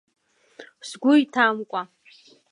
Сгәы 0.87 1.13
иҭамкәа! 1.21 1.81